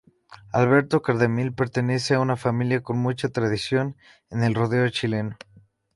[0.51, 3.95] Alberto Cardemil pertenece a una familia con mucha tradición
[4.31, 5.37] en el rodeo chileno.